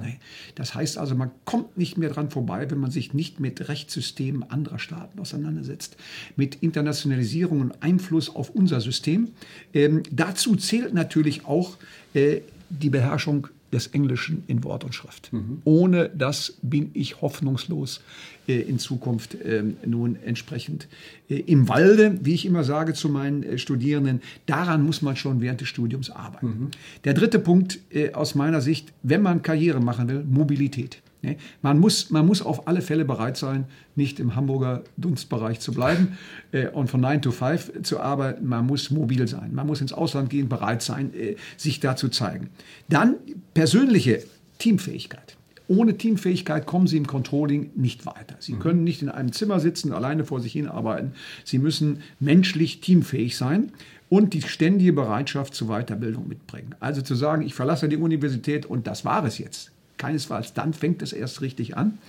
Das 0.55 0.75
heißt 0.75 0.97
also, 0.97 1.15
man 1.15 1.31
kommt 1.45 1.77
nicht 1.77 1.97
mehr 1.97 2.09
dran 2.09 2.29
vorbei, 2.29 2.69
wenn 2.69 2.79
man 2.79 2.91
sich 2.91 3.13
nicht 3.13 3.39
mit 3.39 3.67
Rechtssystemen 3.69 4.49
anderer 4.49 4.79
Staaten 4.79 5.19
auseinandersetzt, 5.19 5.95
mit 6.35 6.55
Internationalisierung 6.55 7.61
und 7.61 7.83
Einfluss 7.83 8.35
auf 8.35 8.49
unser 8.49 8.81
System. 8.81 9.29
Ähm, 9.73 10.03
dazu 10.11 10.55
zählt 10.55 10.93
natürlich 10.93 11.45
auch 11.45 11.77
äh, 12.13 12.41
die 12.69 12.89
Beherrschung 12.89 13.47
des 13.71 13.87
Englischen 13.87 14.43
in 14.47 14.63
Wort 14.63 14.83
und 14.83 14.93
Schrift. 14.93 15.31
Mhm. 15.31 15.61
Ohne 15.63 16.09
das 16.09 16.57
bin 16.61 16.91
ich 16.93 17.21
hoffnungslos 17.21 18.01
äh, 18.47 18.61
in 18.61 18.79
Zukunft 18.79 19.35
äh, 19.35 19.63
nun 19.85 20.17
entsprechend 20.23 20.87
äh, 21.29 21.35
im 21.35 21.69
Walde, 21.69 22.19
wie 22.21 22.33
ich 22.33 22.45
immer 22.45 22.63
sage 22.63 22.93
zu 22.93 23.09
meinen 23.09 23.43
äh, 23.43 23.57
Studierenden. 23.57 24.21
Daran 24.45 24.83
muss 24.83 25.01
man 25.01 25.15
schon 25.15 25.41
während 25.41 25.61
des 25.61 25.67
Studiums 25.67 26.09
arbeiten. 26.09 26.47
Mhm. 26.47 26.67
Der 27.03 27.13
dritte 27.13 27.39
Punkt 27.39 27.79
äh, 27.91 28.13
aus 28.13 28.35
meiner 28.35 28.61
Sicht, 28.61 28.91
wenn 29.03 29.21
man 29.21 29.41
Karriere 29.41 29.79
machen 29.79 30.09
will, 30.09 30.23
Mobilität. 30.27 31.01
Ne? 31.21 31.37
Man, 31.61 31.79
muss, 31.79 32.09
man 32.09 32.25
muss 32.25 32.41
auf 32.41 32.67
alle 32.67 32.81
Fälle 32.81 33.05
bereit 33.05 33.37
sein, 33.37 33.65
nicht 33.95 34.19
im 34.19 34.35
Hamburger 34.35 34.83
Dunstbereich 34.97 35.59
zu 35.59 35.73
bleiben 35.73 36.17
äh, 36.51 36.67
und 36.67 36.89
von 36.89 37.01
9 37.01 37.21
to 37.21 37.31
5 37.31 37.83
zu 37.83 37.99
arbeiten. 37.99 38.47
Man 38.47 38.65
muss 38.65 38.89
mobil 38.91 39.27
sein. 39.27 39.53
Man 39.53 39.67
muss 39.67 39.81
ins 39.81 39.93
Ausland 39.93 40.29
gehen, 40.29 40.49
bereit 40.49 40.81
sein, 40.81 41.13
äh, 41.13 41.35
sich 41.57 41.79
da 41.79 41.95
zu 41.95 42.09
zeigen. 42.09 42.49
Dann 42.87 43.15
persönliche 43.53 44.23
Teamfähigkeit. 44.59 45.35
Ohne 45.67 45.97
Teamfähigkeit 45.97 46.65
kommen 46.65 46.87
Sie 46.87 46.97
im 46.97 47.05
Controlling 47.05 47.69
nicht 47.75 48.07
weiter. 48.07 48.35
Sie 48.39 48.53
mhm. 48.53 48.59
können 48.59 48.83
nicht 48.83 49.03
in 49.03 49.09
einem 49.09 49.31
Zimmer 49.31 49.59
sitzen, 49.59 49.93
alleine 49.93 50.25
vor 50.25 50.39
sich 50.39 50.53
hin 50.53 50.67
arbeiten. 50.67 51.11
Sie 51.43 51.59
müssen 51.59 52.01
menschlich 52.19 52.81
teamfähig 52.81 53.37
sein 53.37 53.71
und 54.09 54.33
die 54.33 54.41
ständige 54.41 54.93
Bereitschaft 54.93 55.53
zur 55.53 55.67
Weiterbildung 55.67 56.27
mitbringen. 56.27 56.73
Also 56.79 57.03
zu 57.03 57.13
sagen, 57.13 57.43
ich 57.43 57.53
verlasse 57.53 57.87
die 57.87 57.97
Universität 57.97 58.65
und 58.65 58.87
das 58.87 59.05
war 59.05 59.23
es 59.25 59.37
jetzt 59.37 59.71
keinesfalls. 59.99 60.53
Dann 60.53 60.73
fängt 60.73 61.03
es 61.03 61.13
erst 61.13 61.41
richtig 61.41 61.77
an. 61.77 61.99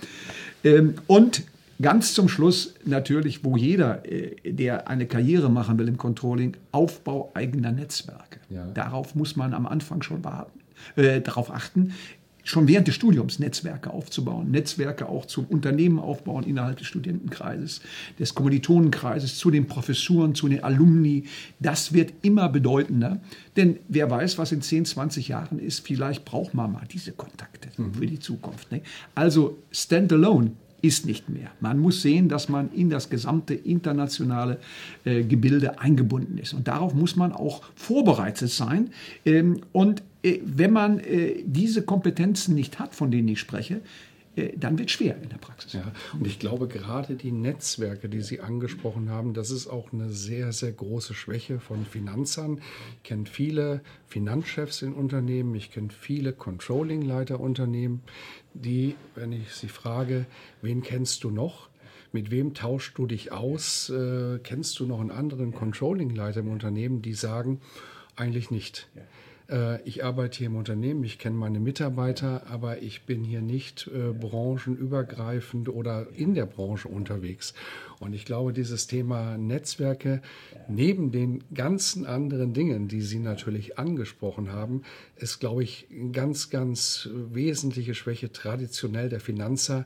Ähm, 0.63 0.95
und 1.05 1.43
ganz 1.81 2.13
zum 2.13 2.27
Schluss 2.29 2.73
natürlich, 2.85 3.43
wo 3.43 3.57
jeder, 3.57 4.03
äh, 4.11 4.51
der 4.51 4.87
eine 4.87 5.05
Karriere 5.05 5.51
machen 5.51 5.77
will 5.77 5.87
im 5.87 5.97
Controlling, 5.97 6.57
Aufbau 6.71 7.31
eigener 7.35 7.71
Netzwerke. 7.71 8.39
Ja. 8.49 8.65
Darauf 8.73 9.13
muss 9.13 9.35
man 9.35 9.53
am 9.53 9.67
Anfang 9.67 10.01
schon 10.01 10.23
warten, 10.23 10.59
äh, 10.95 11.21
darauf 11.21 11.51
achten. 11.51 11.93
Schon 12.43 12.67
während 12.67 12.87
des 12.87 12.95
Studiums 12.95 13.39
Netzwerke 13.39 13.91
aufzubauen, 13.91 14.51
Netzwerke 14.51 15.07
auch 15.07 15.25
zum 15.25 15.45
Unternehmen 15.45 15.99
aufbauen 15.99 16.43
innerhalb 16.43 16.77
des 16.77 16.87
Studentenkreises, 16.87 17.81
des 18.19 18.35
Kommilitonenkreises, 18.35 19.37
zu 19.37 19.51
den 19.51 19.67
Professuren, 19.67 20.35
zu 20.35 20.47
den 20.47 20.63
Alumni. 20.63 21.25
Das 21.59 21.93
wird 21.93 22.13
immer 22.21 22.49
bedeutender, 22.49 23.19
denn 23.55 23.77
wer 23.87 24.09
weiß, 24.09 24.37
was 24.37 24.51
in 24.51 24.61
10, 24.61 24.85
20 24.85 25.27
Jahren 25.27 25.59
ist, 25.59 25.85
vielleicht 25.85 26.25
braucht 26.25 26.53
man 26.53 26.71
mal 26.71 26.87
diese 26.91 27.11
Kontakte 27.11 27.69
mhm. 27.77 27.93
für 27.93 28.07
die 28.07 28.19
Zukunft. 28.19 28.71
Ne? 28.71 28.81
Also 29.15 29.57
Standalone 29.71 30.51
ist 30.81 31.05
nicht 31.05 31.29
mehr. 31.29 31.51
Man 31.59 31.79
muss 31.79 32.01
sehen, 32.01 32.27
dass 32.27 32.49
man 32.49 32.71
in 32.73 32.89
das 32.89 33.09
gesamte 33.09 33.53
internationale 33.53 34.57
äh, 35.05 35.23
Gebilde 35.23 35.79
eingebunden 35.79 36.37
ist. 36.37 36.53
Und 36.53 36.67
darauf 36.67 36.93
muss 36.93 37.15
man 37.15 37.31
auch 37.31 37.61
vorbereitet 37.75 38.49
sein. 38.49 38.89
Ähm, 39.25 39.61
und 39.71 40.01
wenn 40.23 40.71
man 40.71 40.99
äh, 40.99 41.43
diese 41.45 41.83
Kompetenzen 41.83 42.55
nicht 42.55 42.79
hat, 42.79 42.95
von 42.95 43.11
denen 43.11 43.27
ich 43.27 43.39
spreche, 43.39 43.81
äh, 44.35 44.53
dann 44.57 44.77
wird 44.77 44.89
es 44.89 44.95
schwer 44.95 45.17
in 45.21 45.29
der 45.29 45.37
Praxis. 45.37 45.73
Ja, 45.73 45.91
und 46.13 46.25
ich 46.25 46.39
glaube, 46.39 46.67
gerade 46.67 47.15
die 47.15 47.31
Netzwerke, 47.31 48.07
die 48.07 48.21
Sie 48.21 48.39
angesprochen 48.39 49.09
haben, 49.09 49.33
das 49.33 49.51
ist 49.51 49.67
auch 49.67 49.91
eine 49.91 50.09
sehr, 50.09 50.53
sehr 50.53 50.71
große 50.71 51.13
Schwäche 51.13 51.59
von 51.59 51.85
Finanzern. 51.85 52.61
Ich 52.97 53.03
kenne 53.03 53.25
viele 53.25 53.81
Finanzchefs 54.07 54.81
in 54.81 54.93
Unternehmen, 54.93 55.55
ich 55.55 55.71
kenne 55.71 55.89
viele 55.89 56.33
Controlling-Leiter-Unternehmen, 56.33 58.01
die, 58.53 58.95
wenn 59.15 59.31
ich 59.31 59.53
sie 59.53 59.69
frage, 59.69 60.25
wen 60.61 60.81
kennst 60.81 61.23
du 61.23 61.31
noch? 61.31 61.69
Mit 62.13 62.29
wem 62.29 62.53
tauschst 62.53 62.97
du 62.97 63.07
dich 63.07 63.31
aus? 63.31 63.89
Äh, 63.89 64.39
kennst 64.43 64.79
du 64.79 64.85
noch 64.85 64.99
einen 64.99 65.11
anderen 65.11 65.53
Controlling-Leiter 65.53 66.41
im 66.41 66.49
Unternehmen, 66.49 67.01
die 67.01 67.13
sagen, 67.13 67.61
eigentlich 68.17 68.51
nicht. 68.51 68.87
Äh, 69.51 69.81
ich 69.83 70.03
arbeite 70.03 70.39
hier 70.39 70.47
im 70.47 70.55
Unternehmen, 70.55 71.03
ich 71.03 71.19
kenne 71.19 71.35
meine 71.35 71.59
Mitarbeiter, 71.59 72.43
aber 72.49 72.81
ich 72.81 73.05
bin 73.05 73.23
hier 73.23 73.41
nicht 73.41 73.87
äh, 73.87 74.13
branchenübergreifend 74.13 75.69
oder 75.69 76.07
in 76.15 76.33
der 76.33 76.45
Branche 76.45 76.87
unterwegs. 76.87 77.53
Und 78.01 78.13
ich 78.13 78.25
glaube, 78.25 78.51
dieses 78.51 78.87
Thema 78.87 79.37
Netzwerke, 79.37 80.23
neben 80.67 81.11
den 81.11 81.43
ganzen 81.53 82.07
anderen 82.07 82.51
Dingen, 82.51 82.87
die 82.87 83.01
Sie 83.01 83.19
natürlich 83.19 83.77
angesprochen 83.77 84.51
haben, 84.51 84.81
ist, 85.17 85.39
glaube 85.39 85.61
ich, 85.61 85.87
eine 85.91 86.09
ganz, 86.09 86.49
ganz 86.49 87.07
wesentliche 87.13 87.93
Schwäche 87.93 88.31
traditionell 88.31 89.07
der 89.07 89.19
Finanzer, 89.19 89.85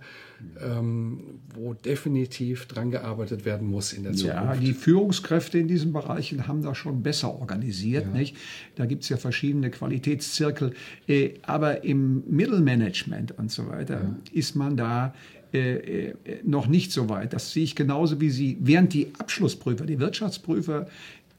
ähm, 0.61 1.41
wo 1.53 1.73
definitiv 1.73 2.67
dran 2.67 2.89
gearbeitet 2.89 3.43
werden 3.43 3.67
muss 3.67 3.91
in 3.91 4.03
der 4.03 4.13
Zukunft. 4.13 4.43
Ja, 4.43 4.55
die 4.55 4.73
Führungskräfte 4.73 5.59
in 5.59 5.67
diesen 5.67 5.91
Bereichen 5.91 6.47
haben 6.47 6.61
das 6.61 6.77
schon 6.77 7.03
besser 7.03 7.33
organisiert. 7.37 8.05
Ja. 8.05 8.11
Nicht? 8.11 8.37
Da 8.75 8.85
gibt 8.85 9.03
es 9.03 9.09
ja 9.09 9.17
verschiedene 9.17 9.71
Qualitätszirkel. 9.71 10.73
Äh, 11.07 11.33
aber 11.41 11.83
im 11.83 12.23
Mittelmanagement 12.29 13.37
und 13.37 13.51
so 13.51 13.67
weiter 13.67 14.01
ja. 14.01 14.17
ist 14.31 14.55
man 14.55 14.77
da 14.77 15.13
äh, 15.53 16.09
äh, 16.09 16.15
noch 16.43 16.67
nicht 16.67 16.91
so 16.91 17.09
weit. 17.09 17.33
Das 17.33 17.51
sehe 17.51 17.63
ich 17.63 17.75
genauso 17.75 18.19
wie 18.21 18.29
Sie. 18.29 18.57
Während 18.59 18.93
die 18.93 19.11
Abschlussprüfer, 19.17 19.85
die 19.85 19.99
Wirtschaftsprüfer, 19.99 20.87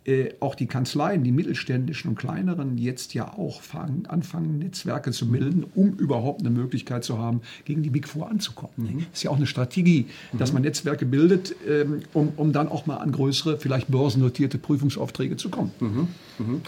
äh, 0.07 0.35
auch 0.39 0.55
die 0.55 0.67
Kanzleien, 0.67 1.25
die 1.25 1.33
mittelständischen 1.33 2.11
und 2.11 2.17
kleineren, 2.17 2.79
jetzt 2.79 3.13
ja 3.13 3.33
auch 3.37 3.61
fangen, 3.61 4.07
anfangen, 4.07 4.61
Netzwerke 4.61 5.11
zu 5.11 5.29
bilden, 5.29 5.65
um 5.75 5.95
überhaupt 5.95 6.41
eine 6.41 6.51
Möglichkeit 6.51 7.03
zu 7.03 7.19
haben, 7.19 7.41
gegen 7.65 7.83
die 7.83 7.91
Big 7.91 8.07
Four 8.07 8.31
anzukommen. 8.31 8.73
Mhm. 8.77 8.99
Das 9.11 9.19
ist 9.19 9.23
ja 9.25 9.31
auch 9.31 9.37
eine 9.37 9.49
Strategie, 9.49 10.07
dass 10.33 10.53
man 10.53 10.63
Netzwerke 10.63 11.07
bildet, 11.07 11.57
ähm, 11.69 12.03
um, 12.13 12.33
um 12.37 12.53
dann 12.53 12.69
auch 12.69 12.87
mal 12.87 12.99
an 12.99 13.11
größere, 13.11 13.59
vielleicht 13.59 13.89
börsennotierte 13.89 14.59
Prüfungsaufträge 14.59 15.37
zu 15.37 15.49
kommen. 15.49 15.73
Mhm. 15.81 16.09
Mhm. 16.39 16.61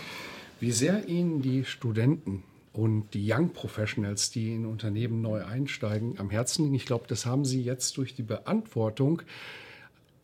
Wie 0.59 0.73
sehr 0.73 1.09
Ihnen 1.09 1.41
die 1.41 1.65
Studenten 1.65 2.43
und 2.79 3.13
die 3.13 3.29
Young 3.29 3.53
Professionals, 3.53 4.31
die 4.31 4.55
in 4.55 4.65
Unternehmen 4.65 5.21
neu 5.21 5.45
einsteigen, 5.45 6.15
am 6.21 6.31
Herzen 6.31 6.63
liegen. 6.63 6.77
Ich 6.77 6.87
glaube, 6.87 7.07
das 7.09 7.27
haben 7.27 7.45
Sie 7.45 7.61
jetzt 7.61 7.97
durch 7.97 8.15
die 8.15 8.23
Beantwortung 8.23 9.23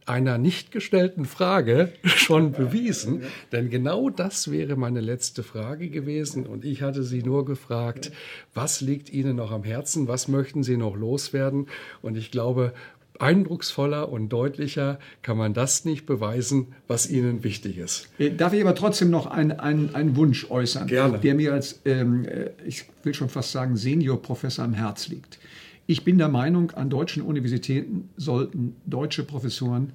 einer 0.07 0.39
nicht 0.39 0.71
gestellten 0.71 1.25
Frage 1.25 1.93
schon 2.05 2.53
bewiesen. 2.53 3.25
Denn 3.51 3.71
genau 3.71 4.09
das 4.09 4.53
wäre 4.53 4.77
meine 4.77 5.01
letzte 5.01 5.43
Frage 5.43 5.89
gewesen. 5.89 6.47
Und 6.47 6.65
ich 6.65 6.83
hatte 6.83 7.03
Sie 7.03 7.25
nur 7.25 7.45
gefragt, 7.45 8.13
was 8.55 8.81
liegt 8.81 9.11
Ihnen 9.11 9.35
noch 9.35 9.51
am 9.51 9.65
Herzen? 9.65 10.07
Was 10.07 10.29
möchten 10.29 10.63
Sie 10.63 10.77
noch 10.77 10.95
loswerden? 10.95 11.67
Und 12.03 12.17
ich 12.17 12.31
glaube, 12.31 12.73
eindrucksvoller 13.19 14.09
und 14.09 14.29
deutlicher 14.29 14.99
kann 15.23 15.37
man 15.37 15.55
das 15.55 15.85
nicht 15.85 16.07
beweisen, 16.07 16.75
was 16.89 17.09
Ihnen 17.09 17.45
wichtig 17.45 17.79
ist. 17.79 18.09
Äh, 18.19 18.31
darf 18.31 18.53
ich 18.53 18.61
aber 18.61 18.75
trotzdem 18.75 19.11
noch 19.11 19.27
einen, 19.27 19.53
einen, 19.53 20.17
Wunsch 20.17 20.51
äußern, 20.51 20.87
Gerne. 20.87 21.19
der 21.19 21.35
mir 21.35 21.53
als, 21.53 21.81
ähm, 21.85 22.25
äh, 22.27 22.51
ich 22.67 22.87
will 23.03 23.15
schon 23.15 23.29
fast 23.29 23.53
sagen, 23.53 23.77
Seniorprofessor 23.77 24.65
am 24.65 24.75
Herz 24.75 25.09
liegt. 25.09 25.39
Ich 25.87 26.05
bin 26.05 26.19
der 26.19 26.29
Meinung, 26.29 26.71
an 26.73 26.89
deutschen 26.89 27.23
Universitäten 27.23 28.09
sollten 28.17 28.77
deutsche 28.87 29.23
Professoren 29.23 29.93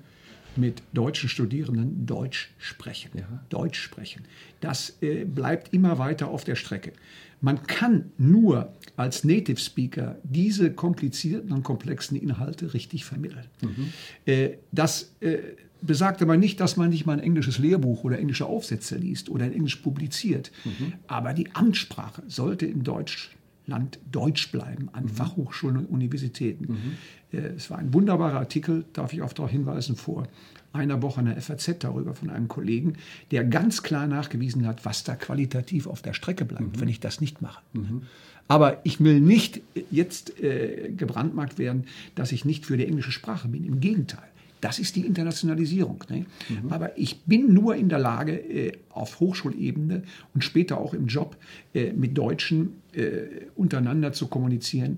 mit 0.55 0.81
deutschen 0.93 1.29
Studierenden 1.29 2.05
Deutsch 2.05 2.51
sprechen. 2.57 3.11
Ja. 3.15 3.43
Deutsch 3.49 3.79
sprechen. 3.79 4.23
Das 4.61 4.97
äh, 5.01 5.25
bleibt 5.25 5.73
immer 5.73 5.97
weiter 5.99 6.29
auf 6.29 6.43
der 6.43 6.55
Strecke. 6.55 6.93
Man 7.41 7.63
kann 7.63 8.11
nur 8.17 8.73
als 8.97 9.23
Native 9.23 9.59
Speaker 9.59 10.17
diese 10.23 10.73
komplizierten 10.73 11.53
und 11.53 11.63
komplexen 11.63 12.17
Inhalte 12.17 12.73
richtig 12.73 13.05
vermitteln. 13.05 13.45
Mhm. 13.61 13.93
Äh, 14.25 14.49
das 14.71 15.13
äh, 15.21 15.37
besagt 15.81 16.21
aber 16.21 16.35
nicht, 16.35 16.59
dass 16.59 16.75
man 16.75 16.89
nicht 16.89 17.05
mal 17.05 17.13
ein 17.13 17.19
englisches 17.19 17.57
Lehrbuch 17.57 18.03
oder 18.03 18.19
englische 18.19 18.45
Aufsätze 18.45 18.97
liest 18.97 19.29
oder 19.29 19.45
in 19.45 19.53
Englisch 19.53 19.77
publiziert. 19.77 20.51
Mhm. 20.65 20.93
Aber 21.07 21.33
die 21.33 21.53
Amtssprache 21.55 22.23
sollte 22.27 22.65
in 22.65 22.83
Deutsch 22.83 23.31
Land 23.69 23.99
Deutsch 24.11 24.51
bleiben 24.51 24.89
an 24.91 25.03
mhm. 25.03 25.09
Fachhochschulen 25.09 25.77
und 25.77 25.85
Universitäten. 25.85 26.97
Äh, 27.31 27.37
es 27.57 27.69
war 27.69 27.77
ein 27.77 27.93
wunderbarer 27.93 28.39
Artikel, 28.39 28.85
darf 28.93 29.13
ich 29.13 29.21
auch 29.21 29.33
darauf 29.33 29.51
hinweisen, 29.51 29.95
vor 29.95 30.27
einer 30.71 31.01
Woche 31.01 31.21
in 31.21 31.27
der 31.27 31.41
FAZ 31.41 31.75
darüber 31.79 32.13
von 32.13 32.29
einem 32.29 32.47
Kollegen, 32.47 32.93
der 33.31 33.43
ganz 33.43 33.81
klar 33.81 34.07
nachgewiesen 34.07 34.67
hat, 34.67 34.85
was 34.85 35.03
da 35.03 35.15
qualitativ 35.15 35.87
auf 35.87 36.01
der 36.01 36.13
Strecke 36.13 36.45
bleibt, 36.45 36.75
mhm. 36.75 36.81
wenn 36.81 36.87
ich 36.87 36.99
das 36.99 37.21
nicht 37.21 37.41
mache. 37.41 37.61
Mhm. 37.73 38.03
Aber 38.47 38.83
ich 38.83 38.99
will 38.99 39.19
nicht 39.19 39.61
jetzt 39.91 40.39
äh, 40.41 40.91
gebrandmarkt 40.95 41.59
werden, 41.59 41.85
dass 42.15 42.31
ich 42.31 42.45
nicht 42.45 42.65
für 42.65 42.77
die 42.77 42.85
englische 42.85 43.11
Sprache 43.11 43.47
bin. 43.47 43.65
Im 43.65 43.79
Gegenteil. 43.79 44.23
Das 44.61 44.79
ist 44.79 44.95
die 44.95 45.05
Internationalisierung. 45.05 46.03
Ne? 46.09 46.25
Mhm. 46.49 46.71
Aber 46.71 46.97
ich 46.97 47.21
bin 47.21 47.53
nur 47.53 47.75
in 47.75 47.89
der 47.89 47.99
Lage, 47.99 48.33
äh, 48.33 48.71
auf 48.89 49.19
Hochschulebene 49.19 50.03
und 50.33 50.43
später 50.43 50.79
auch 50.79 50.93
im 50.93 51.07
Job 51.07 51.37
äh, 51.73 51.93
mit 51.93 52.17
Deutschen 52.17 52.81
äh, 52.93 53.21
untereinander 53.55 54.13
zu 54.13 54.27
kommunizieren, 54.27 54.97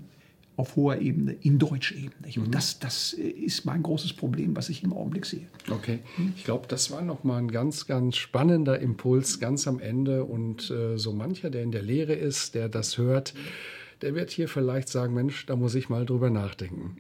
auf 0.58 0.76
hoher 0.76 1.00
Ebene, 1.00 1.34
in 1.42 1.60
Deutschebene. 1.60 2.28
Mhm. 2.36 2.44
Und 2.44 2.56
das, 2.56 2.80
das 2.80 3.14
äh, 3.14 3.22
ist 3.22 3.66
mein 3.66 3.84
großes 3.84 4.14
Problem, 4.14 4.56
was 4.56 4.70
ich 4.70 4.84
im 4.84 4.94
Augenblick 4.94 5.26
sehe. 5.26 5.48
Okay, 5.70 6.00
ich 6.36 6.44
glaube, 6.44 6.68
das 6.68 6.92
war 6.92 7.02
nochmal 7.02 7.40
ein 7.40 7.52
ganz, 7.52 7.88
ganz 7.88 8.18
spannender 8.18 8.80
Impuls 8.80 9.40
ganz 9.40 9.68
am 9.68 9.80
Ende. 9.80 10.24
Und 10.24 10.70
äh, 10.70 10.98
so 10.98 11.14
mancher, 11.14 11.50
der 11.50 11.64
in 11.64 11.72
der 11.72 11.82
Lehre 11.82 12.14
ist, 12.14 12.56
der 12.56 12.70
das 12.70 12.98
hört, 12.98 13.34
der 14.02 14.16
wird 14.16 14.32
hier 14.32 14.48
vielleicht 14.48 14.90
sagen, 14.90 15.14
Mensch, 15.14 15.46
da 15.46 15.56
muss 15.56 15.76
ich 15.76 15.90
mal 15.90 16.06
drüber 16.06 16.30
nachdenken. 16.30 16.98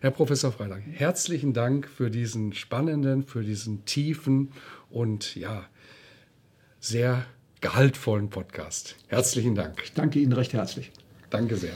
Herr 0.00 0.12
Professor 0.12 0.52
Freilang, 0.52 0.82
herzlichen 0.82 1.52
Dank 1.52 1.88
für 1.88 2.10
diesen 2.10 2.52
spannenden, 2.52 3.24
für 3.24 3.42
diesen 3.42 3.84
tiefen 3.84 4.52
und 4.90 5.34
ja, 5.34 5.64
sehr 6.78 7.26
gehaltvollen 7.60 8.30
Podcast. 8.30 8.94
Herzlichen 9.08 9.56
Dank. 9.56 9.82
Ich 9.82 9.92
danke 9.92 10.20
Ihnen 10.20 10.32
recht 10.32 10.52
herzlich. 10.52 10.92
Danke 11.30 11.56
sehr. 11.56 11.72